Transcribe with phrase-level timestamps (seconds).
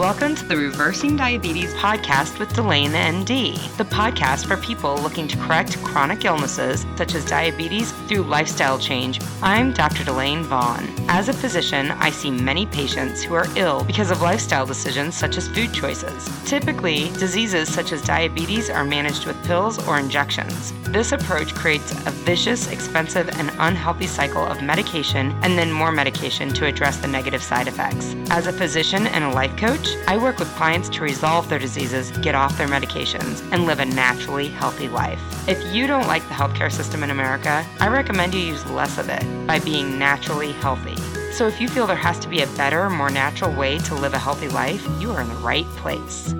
[0.00, 5.36] Welcome to the Reversing Diabetes podcast with Delane MD, the podcast for people looking to
[5.36, 9.20] correct chronic illnesses such as diabetes through lifestyle change.
[9.42, 10.02] I'm Dr.
[10.04, 10.88] Delane Vaughn.
[11.10, 15.36] As a physician, I see many patients who are ill because of lifestyle decisions such
[15.36, 16.30] as food choices.
[16.48, 20.72] Typically, diseases such as diabetes are managed with pills or injections.
[20.84, 26.48] This approach creates a vicious, expensive, and unhealthy cycle of medication and then more medication
[26.54, 28.16] to address the negative side effects.
[28.30, 32.10] As a physician and a life coach, I work with clients to resolve their diseases,
[32.18, 35.20] get off their medications, and live a naturally healthy life.
[35.48, 39.08] If you don't like the healthcare system in America, I recommend you use less of
[39.08, 40.96] it by being naturally healthy.
[41.32, 44.14] So if you feel there has to be a better, more natural way to live
[44.14, 46.34] a healthy life, you are in the right place.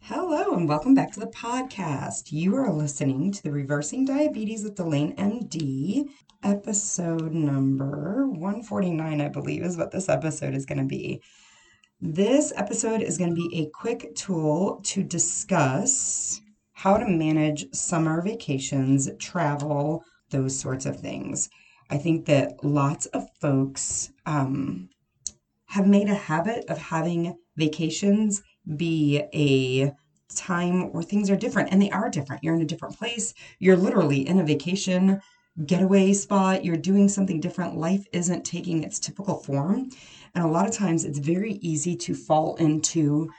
[0.00, 2.32] Hello, and welcome back to the podcast.
[2.32, 6.08] You are listening to the Reversing Diabetes with Delane MD
[6.42, 11.20] episode number 149, I believe, is what this episode is going to be.
[12.00, 16.40] This episode is going to be a quick tool to discuss
[16.72, 21.50] how to manage summer vacations, travel, those sorts of things.
[21.90, 24.88] I think that lots of folks um,
[25.66, 28.42] have made a habit of having vacations
[28.76, 29.92] be a
[30.34, 32.42] time where things are different, and they are different.
[32.42, 35.20] You're in a different place, you're literally in a vacation
[35.66, 37.76] getaway spot, you're doing something different.
[37.76, 39.90] Life isn't taking its typical form.
[40.34, 43.30] And a lot of times it's very easy to fall into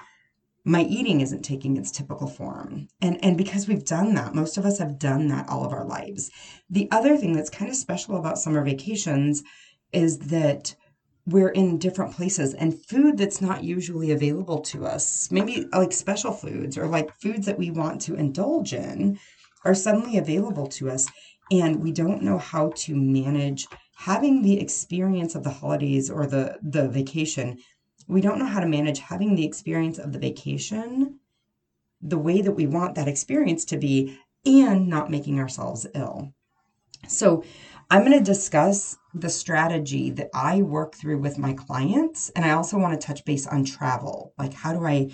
[0.63, 2.87] my eating isn't taking its typical form.
[3.01, 5.85] And and because we've done that, most of us have done that all of our
[5.85, 6.29] lives.
[6.69, 9.41] The other thing that's kind of special about summer vacations
[9.91, 10.75] is that
[11.25, 16.31] we're in different places and food that's not usually available to us, maybe like special
[16.31, 19.19] foods or like foods that we want to indulge in
[19.63, 21.07] are suddenly available to us
[21.51, 26.57] and we don't know how to manage having the experience of the holidays or the
[26.63, 27.57] the vacation.
[28.07, 31.19] We don't know how to manage having the experience of the vacation
[32.01, 36.33] the way that we want that experience to be and not making ourselves ill.
[37.07, 37.43] So
[37.89, 42.29] i'm going to discuss the strategy that i work through with my clients.
[42.29, 44.33] And i also want to touch base on travel.
[44.37, 45.11] Like how do i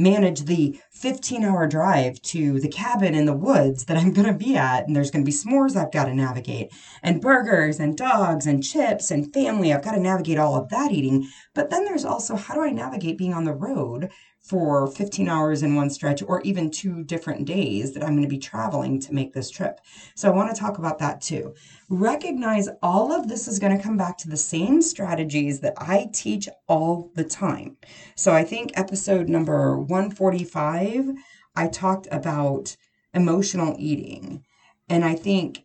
[0.00, 4.34] manage the 15 hour drive to the cabin in the woods that I'm going to
[4.34, 4.86] be at.
[4.86, 6.72] And there's going to be s'mores I've got to navigate,
[7.02, 9.72] and burgers, and dogs, and chips, and family.
[9.72, 11.28] I've got to navigate all of that eating.
[11.54, 15.62] But then there's also how do I navigate being on the road for 15 hours
[15.62, 19.14] in one stretch or even two different days that I'm going to be traveling to
[19.14, 19.80] make this trip.
[20.14, 21.54] So I want to talk about that too.
[21.88, 26.08] Recognize all of this is going to come back to the same strategies that I
[26.12, 27.76] teach all the time.
[28.16, 31.10] So I think episode number 145,
[31.54, 32.76] I talked about
[33.14, 34.44] emotional eating.
[34.88, 35.64] And I think,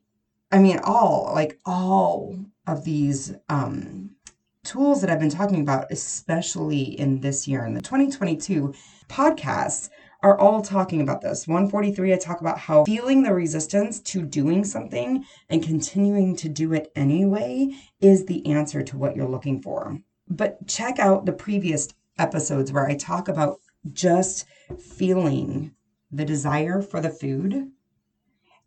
[0.52, 2.38] I mean, all, like all
[2.68, 4.15] of these um,
[4.66, 8.74] tools that I've been talking about, especially in this year, in the 2022
[9.08, 9.90] podcasts,
[10.24, 11.48] are all talking about this.
[11.48, 16.74] 143, I talk about how feeling the resistance to doing something and continuing to do
[16.74, 17.70] it anyway
[18.02, 20.00] is the answer to what you're looking for.
[20.28, 23.59] But check out the previous episodes where I talk about
[23.94, 24.46] just
[24.80, 25.76] feeling
[26.12, 27.72] the desire for the food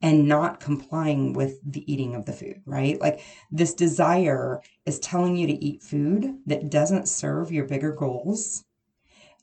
[0.00, 3.00] and not complying with the eating of the food, right?
[3.00, 3.20] Like
[3.50, 8.64] this desire is telling you to eat food that doesn't serve your bigger goals.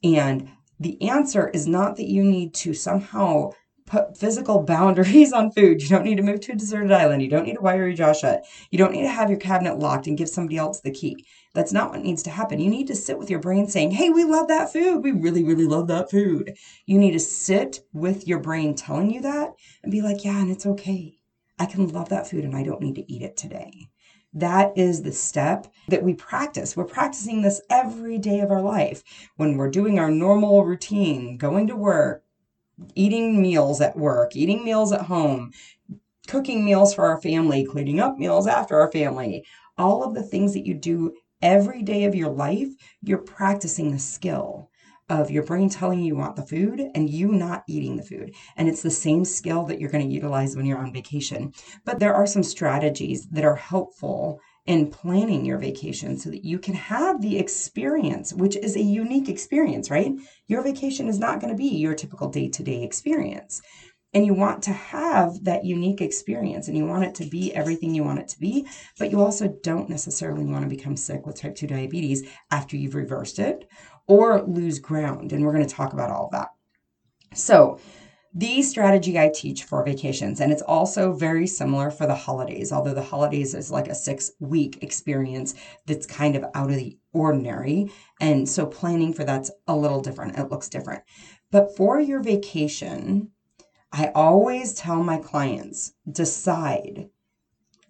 [0.04, 0.50] And
[0.80, 3.52] the answer is not that you need to somehow
[3.86, 5.82] put physical boundaries on food.
[5.82, 7.22] You don't need to move to a deserted island.
[7.22, 8.46] You don't need to wire your jaw shut.
[8.72, 11.26] You don't need to have your cabinet locked and give somebody else the key.
[11.54, 12.60] That's not what needs to happen.
[12.60, 15.04] You need to sit with your brain saying, Hey, we love that food.
[15.04, 16.56] We really, really love that food.
[16.86, 19.54] You need to sit with your brain telling you that
[19.84, 21.20] and be like, Yeah, and it's okay.
[21.58, 23.90] I can love that food and I don't need to eat it today.
[24.34, 26.76] That is the step that we practice.
[26.76, 29.02] We're practicing this every day of our life.
[29.38, 32.25] When we're doing our normal routine, going to work,
[32.96, 35.52] eating meals at work, eating meals at home,
[36.28, 39.46] cooking meals for our family, cleaning up meals after our family,
[39.78, 42.70] all of the things that you do every day of your life,
[43.02, 44.70] you're practicing the skill
[45.10, 48.34] of your brain telling you you want the food and you not eating the food.
[48.58, 51.54] And it's the same skill that you're going to utilize when you're on vacation.
[51.84, 56.58] But there are some strategies that are helpful in planning your vacation so that you
[56.58, 60.14] can have the experience, which is a unique experience, right?
[60.48, 63.62] Your vacation is not going to be your typical day to day experience.
[64.14, 67.94] And you want to have that unique experience and you want it to be everything
[67.94, 68.66] you want it to be,
[68.98, 72.96] but you also don't necessarily want to become sick with type 2 diabetes after you've
[72.96, 73.68] reversed it
[74.08, 75.34] or lose ground.
[75.34, 76.48] And we're going to talk about all that.
[77.34, 77.80] So,
[78.38, 82.94] the strategy I teach for vacations, and it's also very similar for the holidays, although
[82.94, 85.56] the holidays is like a six week experience
[85.86, 87.90] that's kind of out of the ordinary.
[88.20, 90.38] And so planning for that's a little different.
[90.38, 91.04] It looks different.
[91.50, 93.32] But for your vacation,
[93.94, 97.10] I always tell my clients decide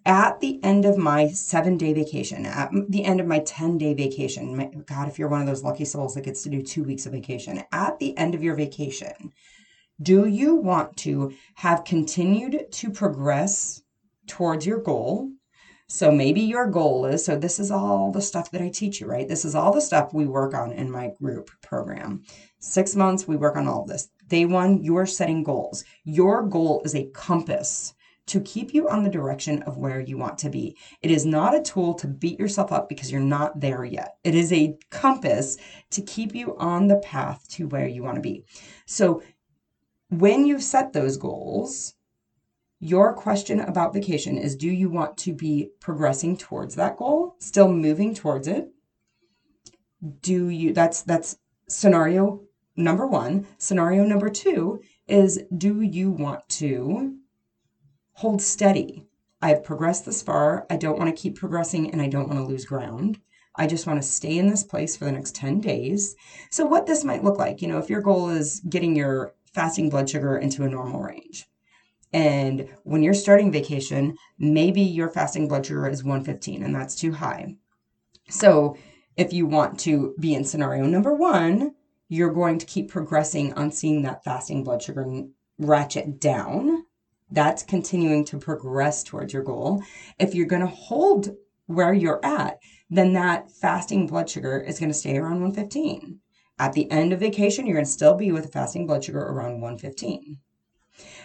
[0.04, 3.94] at the end of my seven day vacation, at the end of my 10 day
[3.94, 6.84] vacation, my, God, if you're one of those lucky souls that gets to do two
[6.84, 9.32] weeks of vacation, at the end of your vacation,
[10.02, 13.82] do you want to have continued to progress
[14.26, 15.30] towards your goal?
[15.88, 19.06] So maybe your goal is so this is all the stuff that I teach you,
[19.06, 19.28] right?
[19.28, 22.22] This is all the stuff we work on in my group program.
[22.58, 24.08] Six months, we work on all this.
[24.26, 25.84] Day one, you're setting goals.
[26.04, 27.94] Your goal is a compass
[28.26, 30.76] to keep you on the direction of where you want to be.
[31.00, 34.16] It is not a tool to beat yourself up because you're not there yet.
[34.24, 35.56] It is a compass
[35.90, 38.44] to keep you on the path to where you want to be.
[38.86, 39.22] So
[40.10, 41.94] when you've set those goals,
[42.78, 47.68] your question about vacation is do you want to be progressing towards that goal, still
[47.68, 48.70] moving towards it?
[50.20, 51.38] Do you that's that's
[51.68, 52.42] scenario
[52.76, 53.46] number 1.
[53.58, 57.16] Scenario number 2 is do you want to
[58.12, 59.06] hold steady.
[59.42, 60.66] I have progressed this far.
[60.70, 63.20] I don't want to keep progressing and I don't want to lose ground.
[63.54, 66.14] I just want to stay in this place for the next 10 days.
[66.50, 69.90] So, what this might look like, you know, if your goal is getting your fasting
[69.90, 71.46] blood sugar into a normal range,
[72.12, 77.12] and when you're starting vacation, maybe your fasting blood sugar is 115 and that's too
[77.12, 77.56] high.
[78.28, 78.76] So,
[79.16, 81.74] if you want to be in scenario number one,
[82.08, 85.04] you're going to keep progressing on seeing that fasting blood sugar
[85.58, 86.84] ratchet down
[87.30, 89.82] that's continuing to progress towards your goal.
[90.18, 91.34] If you're going to hold
[91.66, 96.20] where you're at, then that fasting blood sugar is going to stay around 115.
[96.58, 99.20] At the end of vacation, you're going to still be with a fasting blood sugar
[99.20, 100.38] around 115.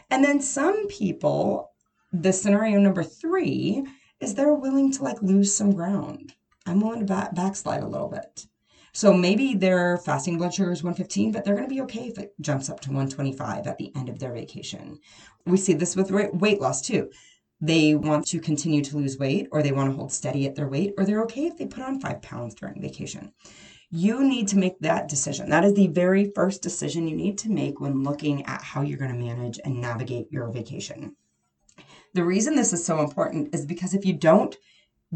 [0.09, 1.71] And then some people,
[2.11, 3.85] the scenario number three
[4.19, 6.33] is they're willing to like lose some ground.
[6.65, 8.47] I'm willing to back, backslide a little bit.
[8.93, 12.17] So maybe their fasting blood sugar is 115, but they're going to be okay if
[12.17, 14.99] it jumps up to 125 at the end of their vacation.
[15.45, 17.09] We see this with weight loss too.
[17.61, 20.67] They want to continue to lose weight, or they want to hold steady at their
[20.67, 23.31] weight, or they're okay if they put on five pounds during vacation.
[23.93, 25.49] You need to make that decision.
[25.49, 28.97] That is the very first decision you need to make when looking at how you're
[28.97, 31.17] going to manage and navigate your vacation.
[32.13, 34.55] The reason this is so important is because if you don't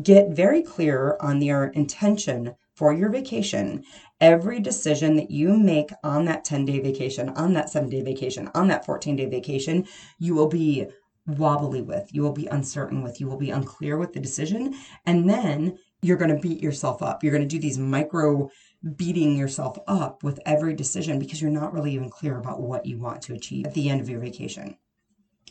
[0.04, 3.86] get very clear on your intention for your vacation,
[4.20, 8.50] every decision that you make on that 10 day vacation, on that seven day vacation,
[8.54, 9.86] on that 14 day vacation,
[10.20, 10.86] you will be
[11.28, 14.76] wobbly with, you will be uncertain with, you will be unclear with the decision.
[15.06, 17.24] And then you're going to beat yourself up.
[17.24, 18.50] You're going to do these micro
[18.96, 22.98] beating yourself up with every decision because you're not really even clear about what you
[22.98, 24.78] want to achieve at the end of your vacation.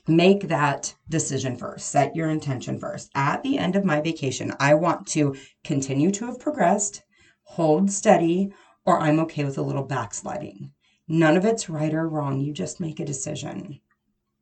[0.07, 1.91] Make that decision first.
[1.91, 3.11] Set your intention first.
[3.15, 5.35] At the end of my vacation, I want to
[5.65, 7.03] continue to have progressed
[7.45, 8.53] hold steady,
[8.85, 10.73] or I'm okay with a little backsliding.
[11.07, 12.41] None of it's right or wrong.
[12.41, 13.81] You just make a decision.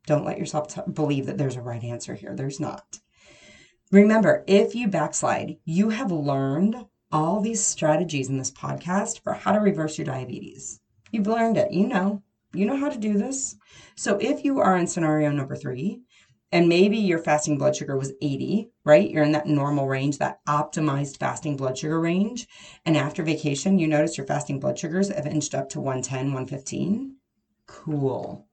[0.06, 2.34] Don't let yourself t- believe that there's a right answer here.
[2.34, 3.00] There's not.
[3.90, 9.52] Remember, if you backslide, you have learned all these strategies in this podcast for how
[9.52, 10.80] to reverse your diabetes.
[11.10, 11.72] You've learned it.
[11.72, 12.22] You know.
[12.54, 13.56] You know how to do this.
[13.96, 16.02] So if you are in scenario number three,
[16.52, 19.10] and maybe your fasting blood sugar was 80, right?
[19.10, 22.46] You're in that normal range, that optimized fasting blood sugar range.
[22.84, 27.16] And after vacation, you notice your fasting blood sugars have inched up to 110, 115.
[27.66, 28.46] Cool.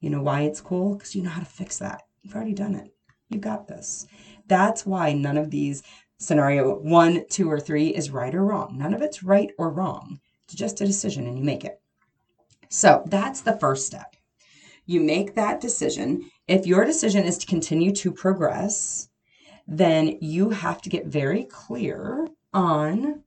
[0.00, 0.96] You know why it's cool?
[0.96, 2.02] Because you know how to fix that.
[2.22, 2.92] You've already done it.
[3.28, 4.06] You got this.
[4.48, 5.84] That's why none of these
[6.18, 8.76] scenario one, two, or three is right or wrong.
[8.78, 10.20] None of it's right or wrong.
[10.44, 11.80] It's just a decision and you make it.
[12.68, 14.16] So that's the first step.
[14.86, 19.08] You make that decision if your decision is to continue to progress,
[19.66, 23.24] then you have to get very clear on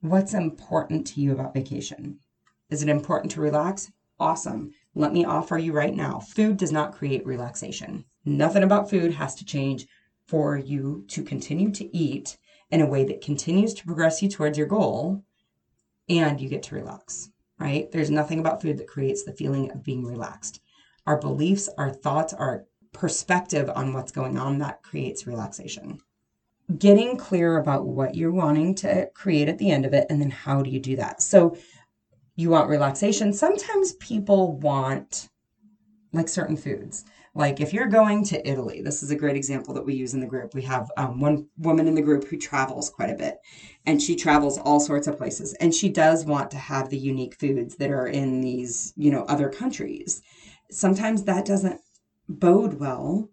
[0.00, 2.18] what's important to you about vacation.
[2.70, 3.92] Is it important to relax?
[4.18, 4.72] Awesome.
[4.94, 8.04] Let me offer you right now food does not create relaxation.
[8.24, 9.86] Nothing about food has to change
[10.28, 12.38] for you to continue to eat
[12.70, 15.24] in a way that continues to progress you towards your goal
[16.08, 17.90] and you get to relax, right?
[17.90, 20.60] There's nothing about food that creates the feeling of being relaxed
[21.06, 25.98] our beliefs, our thoughts, our perspective on what's going on that creates relaxation.
[26.76, 30.30] Getting clear about what you're wanting to create at the end of it, and then
[30.30, 31.22] how do you do that?
[31.22, 31.56] So,
[32.36, 33.32] you want relaxation.
[33.32, 35.30] Sometimes people want
[36.12, 37.04] like certain foods.
[37.38, 40.20] Like if you're going to Italy, this is a great example that we use in
[40.20, 40.54] the group.
[40.54, 43.38] We have um, one woman in the group who travels quite a bit,
[43.86, 47.38] and she travels all sorts of places, and she does want to have the unique
[47.38, 50.20] foods that are in these, you know, other countries
[50.70, 51.80] sometimes that doesn't
[52.28, 53.30] bode well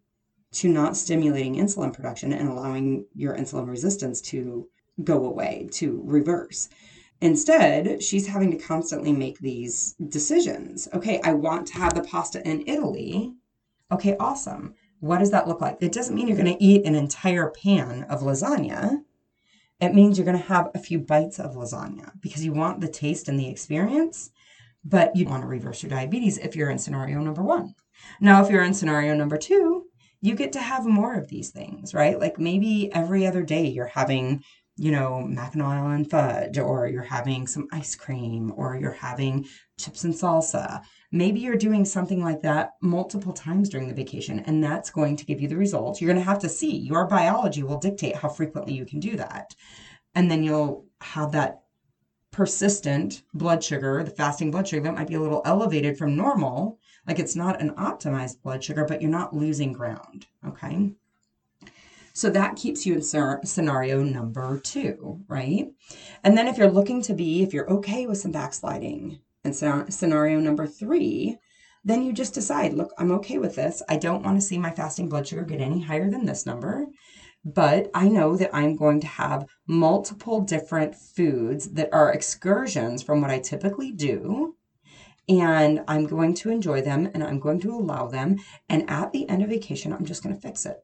[0.54, 4.68] to not stimulating insulin production and allowing your insulin resistance to
[5.04, 6.70] go away to reverse.
[7.22, 10.88] Instead, she's having to constantly make these decisions.
[10.94, 13.34] Okay, I want to have the pasta in Italy.
[13.92, 14.76] Okay, awesome.
[15.00, 15.78] What does that look like?
[15.82, 19.02] It doesn't mean you're going to eat an entire pan of lasagna.
[19.80, 22.88] It means you're going to have a few bites of lasagna because you want the
[22.88, 24.32] taste and the experience,
[24.84, 27.76] but you want to reverse your diabetes if you're in scenario number one.
[28.20, 29.86] Now, if you're in scenario number two,
[30.22, 32.20] you get to have more of these things, right?
[32.20, 34.44] Like maybe every other day you're having,
[34.78, 39.46] you know, mackinac and fudge, or you're having some ice cream, or you're having
[39.80, 40.82] chips and salsa.
[41.12, 45.26] Maybe you're doing something like that multiple times during the vacation, and that's going to
[45.26, 46.02] give you the results.
[46.02, 49.16] You're going to have to see your biology will dictate how frequently you can do
[49.18, 49.56] that.
[50.14, 51.62] And then you'll have that
[52.32, 56.80] persistent blood sugar, the fasting blood sugar that might be a little elevated from normal
[57.08, 60.26] like it's not an optimized blood sugar, but you're not losing ground.
[60.48, 60.92] Okay.
[62.16, 65.68] So that keeps you in scenario number two, right?
[66.24, 69.56] And then if you're looking to be, if you're okay with some backsliding, and
[69.94, 71.38] scenario number three,
[71.84, 73.84] then you just decide, look, I'm okay with this.
[73.90, 76.88] I don't want to see my fasting blood sugar get any higher than this number.
[77.44, 83.22] But I know that I'm going to have multiple different foods that are excursions from
[83.22, 84.56] what I typically do
[85.28, 88.38] and I'm going to enjoy them and I'm going to allow them.
[88.70, 90.78] And at the end of vacation, I'm just going to fix it.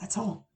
[0.00, 0.46] That's all.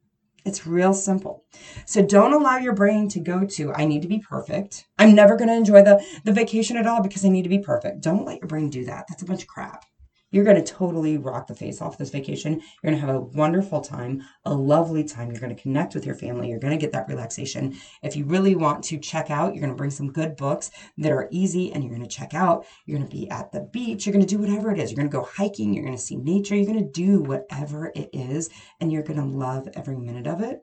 [0.45, 1.45] It's real simple.
[1.85, 4.87] So don't allow your brain to go to, I need to be perfect.
[4.99, 7.59] I'm never going to enjoy the, the vacation at all because I need to be
[7.59, 8.00] perfect.
[8.00, 9.07] Don't let your brain do that.
[9.09, 9.85] That's a bunch of crap.
[10.30, 12.54] You're going to totally rock the face off this vacation.
[12.54, 15.30] You're going to have a wonderful time, a lovely time.
[15.30, 16.49] You're going to connect with your family.
[16.49, 17.76] You're going to get that relaxation.
[18.02, 21.12] If you really want to check out, you're going to bring some good books that
[21.12, 22.66] are easy and you're going to check out.
[22.85, 24.04] You're going to be at the beach.
[24.04, 24.90] You're going to do whatever it is.
[24.90, 25.73] You're going to go hiking.
[25.73, 26.54] You're going to see nature.
[26.54, 28.50] You're going to do whatever it is.
[28.80, 30.61] And you're going to love every minute of it.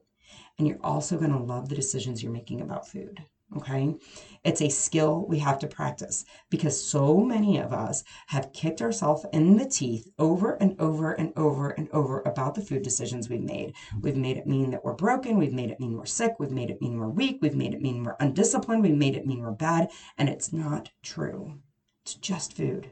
[0.57, 3.23] And you're also going to love the decisions you're making about food.
[3.55, 3.95] Okay.
[4.43, 9.25] It's a skill we have to practice because so many of us have kicked ourselves
[9.31, 13.41] in the teeth over and over and over and over about the food decisions we've
[13.41, 13.73] made.
[14.01, 15.37] We've made it mean that we're broken.
[15.37, 16.35] We've made it mean we're sick.
[16.37, 17.39] We've made it mean we're weak.
[17.41, 18.83] We've made it mean we're undisciplined.
[18.83, 19.89] We've made it mean we're bad.
[20.17, 21.59] And it's not true.
[22.03, 22.91] It's just food.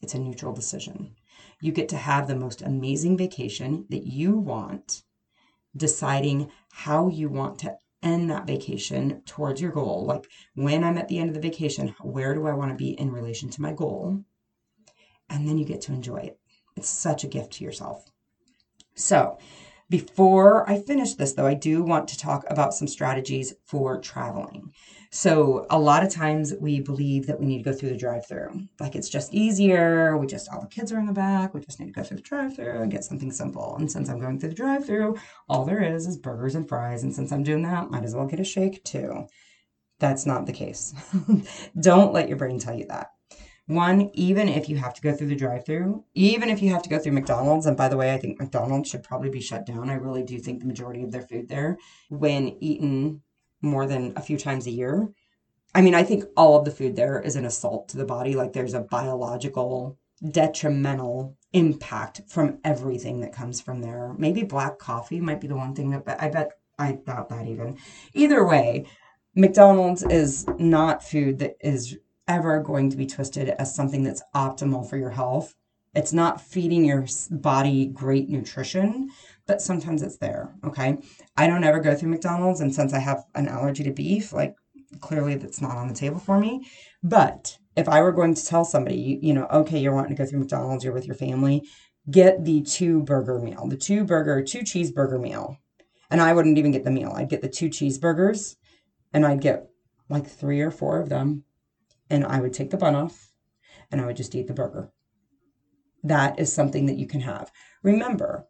[0.00, 1.14] It's a neutral decision.
[1.60, 5.04] You get to have the most amazing vacation that you want,
[5.76, 10.04] deciding how you want to end that vacation towards your goal.
[10.04, 12.90] Like when I'm at the end of the vacation, where do I want to be
[12.90, 14.24] in relation to my goal?
[15.28, 16.38] And then you get to enjoy it.
[16.76, 18.10] It's such a gift to yourself.
[18.94, 19.38] So,
[19.92, 24.72] before I finish this, though, I do want to talk about some strategies for traveling.
[25.10, 28.68] So a lot of times we believe that we need to go through the drive-through.
[28.80, 30.16] Like it's just easier.
[30.16, 31.52] We just all the kids are in the back.
[31.52, 33.76] We just need to go through the drive-through and get something simple.
[33.76, 37.02] And since I'm going through the drive-through, all there is is burgers and fries.
[37.02, 39.26] And since I'm doing that, might as well get a shake too.
[39.98, 40.94] That's not the case.
[41.78, 43.11] Don't let your brain tell you that.
[43.66, 46.82] One, even if you have to go through the drive through, even if you have
[46.82, 49.66] to go through McDonald's, and by the way, I think McDonald's should probably be shut
[49.66, 49.88] down.
[49.88, 51.78] I really do think the majority of their food there,
[52.08, 53.22] when eaten
[53.60, 55.08] more than a few times a year.
[55.74, 58.34] I mean, I think all of the food there is an assault to the body.
[58.34, 59.96] Like there's a biological,
[60.28, 64.14] detrimental impact from everything that comes from there.
[64.18, 67.78] Maybe black coffee might be the one thing that I bet I doubt that even.
[68.12, 68.86] Either way,
[69.34, 71.96] McDonald's is not food that is
[72.28, 75.54] ever going to be twisted as something that's optimal for your health.
[75.94, 79.10] It's not feeding your body great nutrition
[79.46, 80.54] but sometimes it's there.
[80.64, 80.98] Okay.
[81.36, 82.60] I don't ever go through McDonald's.
[82.60, 84.54] And since I have an allergy to beef, like
[85.00, 86.66] clearly that's not on the table for me.
[87.02, 90.22] But if I were going to tell somebody, you, you know, okay, you're wanting to
[90.22, 91.62] go through McDonald's, you're with your family,
[92.10, 95.56] get the two burger meal, the two burger, two cheeseburger meal.
[96.10, 97.12] And I wouldn't even get the meal.
[97.14, 98.56] I'd get the two cheeseburgers
[99.12, 99.66] and I'd get
[100.08, 101.44] like three or four of them.
[102.12, 103.32] And I would take the bun off
[103.90, 104.92] and I would just eat the burger.
[106.04, 107.50] That is something that you can have.
[107.82, 108.46] Remember,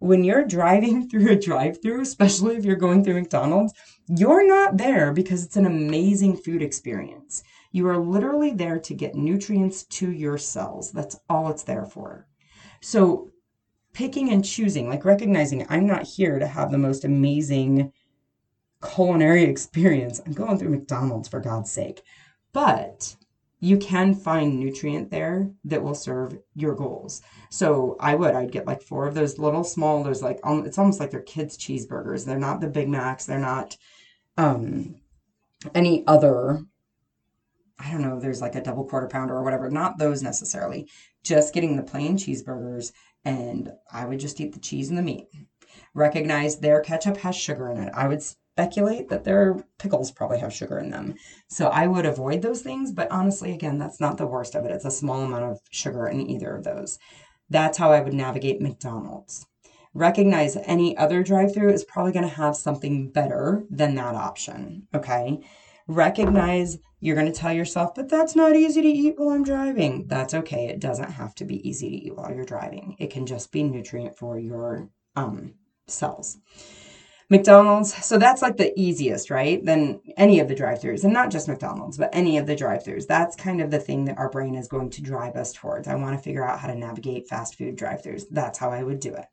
[0.00, 3.72] when you're driving through a drive through, especially if you're going through McDonald's,
[4.08, 7.44] you're not there because it's an amazing food experience.
[7.70, 10.90] You are literally there to get nutrients to your cells.
[10.90, 12.26] That's all it's there for.
[12.80, 13.30] So,
[13.92, 17.92] picking and choosing, like recognizing I'm not here to have the most amazing
[18.82, 20.20] culinary experience.
[20.26, 22.02] I'm going through McDonald's for God's sake.
[22.54, 23.16] But
[23.58, 27.20] you can find nutrient there that will serve your goals.
[27.50, 31.00] So I would, I'd get like four of those little small, there's like, it's almost
[31.00, 32.24] like they're kids' cheeseburgers.
[32.24, 33.26] They're not the Big Macs.
[33.26, 33.76] They're not
[34.36, 34.94] um,
[35.74, 36.64] any other,
[37.78, 39.68] I don't know, there's like a double quarter pounder or whatever.
[39.68, 40.88] Not those necessarily.
[41.24, 42.92] Just getting the plain cheeseburgers.
[43.24, 45.26] And I would just eat the cheese and the meat.
[45.92, 47.92] Recognize their ketchup has sugar in it.
[47.94, 48.22] I would
[48.54, 51.14] speculate that their pickles probably have sugar in them.
[51.48, 52.92] So I would avoid those things.
[52.92, 54.70] But honestly, again, that's not the worst of it.
[54.70, 57.00] It's a small amount of sugar in either of those.
[57.50, 59.44] That's how I would navigate McDonald's.
[59.92, 64.86] Recognize any other drive through is probably going to have something better than that option.
[64.94, 65.40] Okay.
[65.88, 70.06] Recognize you're going to tell yourself, but that's not easy to eat while I'm driving.
[70.06, 70.68] That's okay.
[70.68, 72.94] It doesn't have to be easy to eat while you're driving.
[73.00, 75.54] It can just be nutrient for your um,
[75.88, 76.38] cells.
[77.34, 79.64] McDonald's, so that's like the easiest, right?
[79.64, 82.84] Than any of the drive throughs, and not just McDonald's, but any of the drive
[82.84, 83.08] throughs.
[83.08, 85.88] That's kind of the thing that our brain is going to drive us towards.
[85.88, 88.22] I want to figure out how to navigate fast food drive throughs.
[88.30, 89.24] That's how I would do it.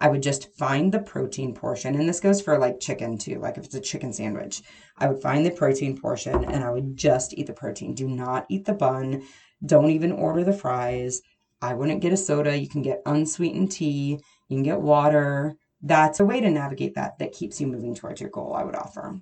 [0.00, 3.58] I would just find the protein portion, and this goes for like chicken too, like
[3.58, 4.62] if it's a chicken sandwich,
[4.96, 7.94] I would find the protein portion and I would just eat the protein.
[7.94, 9.22] Do not eat the bun.
[9.66, 11.20] Don't even order the fries.
[11.60, 12.56] I wouldn't get a soda.
[12.56, 17.18] You can get unsweetened tea, you can get water that's a way to navigate that
[17.18, 19.20] that keeps you moving towards your goal, I would offer.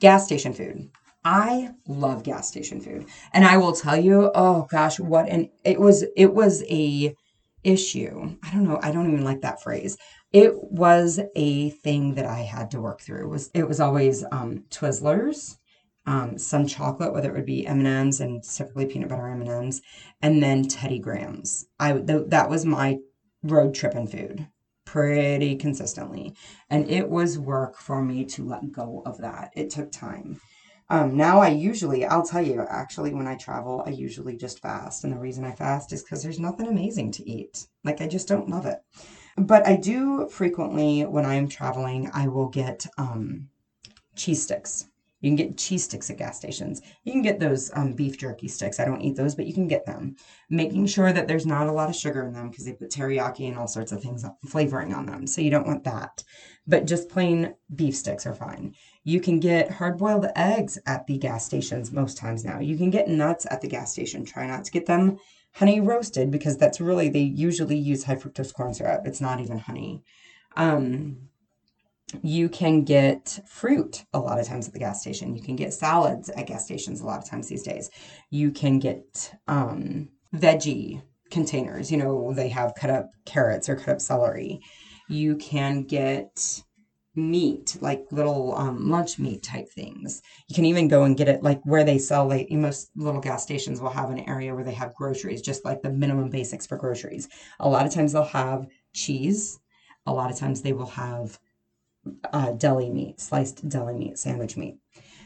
[0.00, 0.90] Gas station food.
[1.24, 3.06] I love gas station food.
[3.32, 7.14] And I will tell you, oh gosh, what an it was it was a
[7.62, 8.36] issue.
[8.42, 9.96] I don't know, I don't even like that phrase.
[10.32, 13.26] It was a thing that I had to work through.
[13.26, 15.56] It was it was always um Twizzlers,
[16.06, 19.80] um, some chocolate, whether it would be M&Ms and typically peanut butter M&Ms,
[20.20, 21.66] and then Teddy Grahams.
[21.80, 22.98] I th- that was my
[23.42, 24.46] road tripping food
[24.94, 26.32] pretty consistently.
[26.70, 29.50] And it was work for me to let go of that.
[29.56, 30.40] It took time.
[30.88, 35.02] Um, now I usually, I'll tell you, actually, when I travel, I usually just fast.
[35.02, 37.66] And the reason I fast is because there's nothing amazing to eat.
[37.82, 38.78] Like, I just don't love it.
[39.36, 43.48] But I do frequently, when I'm traveling, I will get um,
[44.14, 44.86] cheese sticks.
[45.24, 46.82] You can get cheese sticks at gas stations.
[47.04, 48.78] You can get those um, beef jerky sticks.
[48.78, 50.16] I don't eat those, but you can get them.
[50.50, 53.48] Making sure that there's not a lot of sugar in them because they put teriyaki
[53.48, 55.26] and all sorts of things flavoring on them.
[55.26, 56.22] So you don't want that.
[56.66, 58.74] But just plain beef sticks are fine.
[59.02, 62.60] You can get hard boiled eggs at the gas stations most times now.
[62.60, 64.26] You can get nuts at the gas station.
[64.26, 65.16] Try not to get them
[65.52, 69.06] honey roasted because that's really, they usually use high fructose corn syrup.
[69.06, 70.02] It's not even honey.
[70.54, 71.30] Um,
[72.22, 75.34] you can get fruit a lot of times at the gas station.
[75.34, 77.90] You can get salads at gas stations a lot of times these days.
[78.30, 81.90] You can get um, veggie containers.
[81.90, 84.60] You know, they have cut up carrots or cut up celery.
[85.08, 86.62] You can get
[87.16, 90.20] meat, like little um, lunch meat type things.
[90.48, 93.42] You can even go and get it like where they sell, like most little gas
[93.42, 96.76] stations will have an area where they have groceries, just like the minimum basics for
[96.76, 97.28] groceries.
[97.60, 99.58] A lot of times they'll have cheese.
[100.06, 101.38] A lot of times they will have
[102.32, 104.78] uh, deli meat, sliced deli meat, sandwich meat.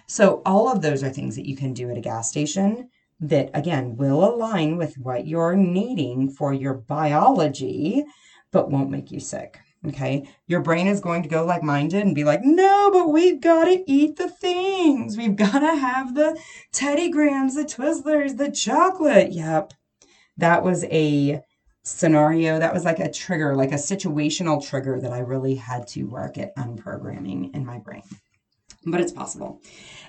[0.07, 2.89] So, all of those are things that you can do at a gas station
[3.21, 8.05] that, again, will align with what you're needing for your biology,
[8.51, 9.59] but won't make you sick.
[9.87, 10.29] Okay.
[10.49, 13.41] Your brain is going to go like mine did and be like, no, but we've
[13.41, 15.17] got to eat the things.
[15.17, 16.41] We've got to have the
[16.73, 19.33] Teddy Grahams, the Twizzlers, the chocolate.
[19.33, 19.75] Yep.
[20.37, 21.43] That was a
[21.85, 26.05] scenario that was like a trigger like a situational trigger that i really had to
[26.05, 28.03] work at unprogramming in my brain.
[28.87, 29.61] But it's possible.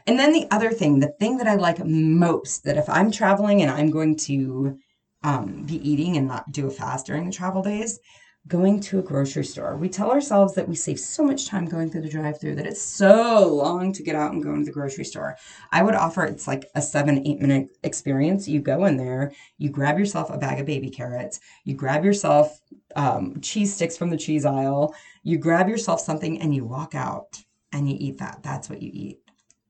[0.06, 3.62] And then the other thing the thing that i like most that if i'm traveling
[3.62, 4.78] and i'm going to
[5.24, 8.00] um, be eating and not do a fast during the travel days
[8.48, 9.76] going to a grocery store.
[9.78, 12.66] We tell ourselves that we save so much time going through the drive through that
[12.66, 15.38] it's so long to get out and go into the grocery store.
[15.72, 18.48] I would offer it's like a seven, eight minute experience.
[18.48, 22.60] You go in there, you grab yourself a bag of baby carrots, you grab yourself
[22.96, 27.44] um, cheese sticks from the cheese aisle, you grab yourself something and you walk out
[27.72, 28.40] and you eat that.
[28.42, 29.20] That's what you eat.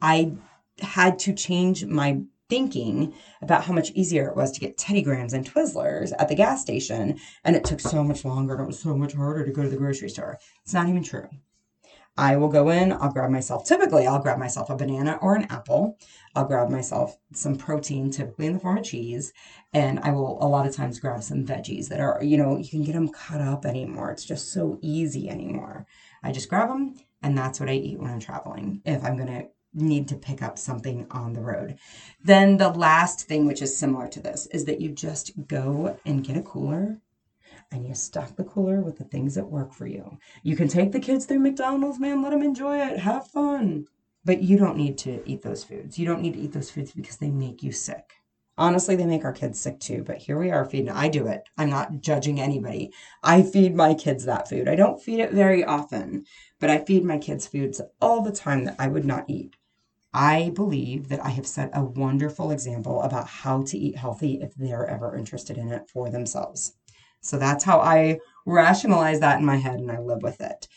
[0.01, 0.33] I
[0.79, 5.33] had to change my thinking about how much easier it was to get Teddy Grahams
[5.33, 8.79] and Twizzlers at the gas station, and it took so much longer and it was
[8.79, 10.37] so much harder to go to the grocery store.
[10.63, 11.29] It's not even true.
[12.17, 15.47] I will go in, I'll grab myself, typically, I'll grab myself a banana or an
[15.49, 15.97] apple.
[16.35, 19.31] I'll grab myself some protein, typically in the form of cheese,
[19.73, 22.69] and I will a lot of times grab some veggies that are, you know, you
[22.69, 24.11] can get them cut up anymore.
[24.11, 25.85] It's just so easy anymore.
[26.21, 28.81] I just grab them, and that's what I eat when I'm traveling.
[28.83, 31.77] If I'm going to need to pick up something on the road.
[32.23, 36.23] Then the last thing, which is similar to this, is that you just go and
[36.23, 36.99] get a cooler
[37.71, 40.17] and you stock the cooler with the things that work for you.
[40.43, 43.85] You can take the kids through McDonald's, man, let them enjoy it, have fun.
[44.25, 45.97] But you don't need to eat those foods.
[45.97, 48.13] You don't need to eat those foods because they make you sick.
[48.57, 50.89] Honestly, they make our kids sick too, but here we are feeding.
[50.89, 51.43] I do it.
[51.57, 52.91] I'm not judging anybody.
[53.23, 54.67] I feed my kids that food.
[54.67, 56.25] I don't feed it very often,
[56.59, 59.55] but I feed my kids foods all the time that I would not eat.
[60.13, 64.55] I believe that I have set a wonderful example about how to eat healthy if
[64.55, 66.73] they're ever interested in it for themselves.
[67.21, 70.67] So that's how I rationalize that in my head and I live with it.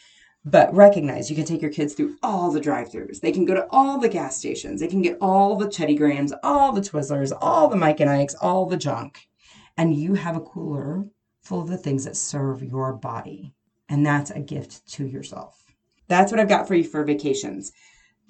[0.45, 3.21] But recognize you can take your kids through all the drive throughs.
[3.21, 4.81] They can go to all the gas stations.
[4.81, 8.35] They can get all the Teddy Grahams, all the Twizzlers, all the Mike and Ike's,
[8.35, 9.29] all the junk.
[9.77, 11.05] And you have a cooler
[11.43, 13.55] full of the things that serve your body.
[13.89, 15.63] And that's a gift to yourself.
[16.09, 17.73] That's what I've got for you for vacations.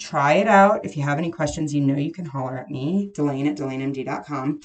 [0.02, 0.84] Try it out.
[0.84, 4.60] If you have any questions, you know you can holler at me, Delane at DelaneMD.com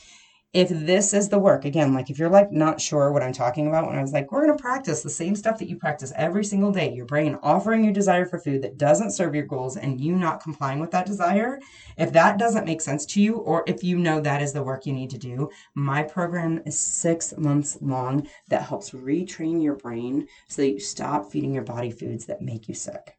[0.54, 3.68] if this is the work again like if you're like not sure what i'm talking
[3.68, 6.14] about when i was like we're going to practice the same stuff that you practice
[6.16, 9.76] every single day your brain offering you desire for food that doesn't serve your goals
[9.76, 11.60] and you not complying with that desire
[11.98, 14.86] if that doesn't make sense to you or if you know that is the work
[14.86, 20.26] you need to do my program is six months long that helps retrain your brain
[20.48, 23.18] so that you stop feeding your body foods that make you sick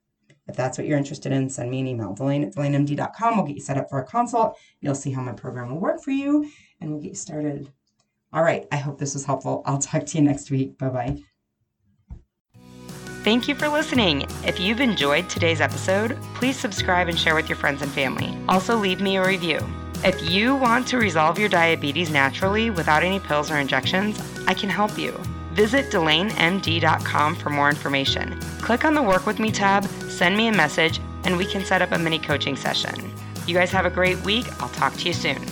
[0.49, 3.37] if that's what you're interested in, send me an email, Delane at DelaneMD.com.
[3.37, 4.57] We'll get you set up for a consult.
[4.81, 7.71] You'll see how my program will work for you and we'll get you started.
[8.33, 8.67] All right.
[8.73, 9.63] I hope this was helpful.
[9.67, 10.79] I'll talk to you next week.
[10.79, 11.19] Bye bye.
[13.25, 14.27] Thank you for listening.
[14.45, 18.35] If you've enjoyed today's episode, please subscribe and share with your friends and family.
[18.49, 19.59] Also, leave me a review.
[20.05, 24.71] If you want to resolve your diabetes naturally without any pills or injections, I can
[24.71, 25.21] help you.
[25.59, 28.39] Visit DelaneMD.com for more information.
[28.61, 31.83] Click on the Work With Me tab, send me a message, and we can set
[31.83, 33.13] up a mini coaching session.
[33.45, 34.47] You guys have a great week.
[34.63, 35.45] I'll talk to you soon.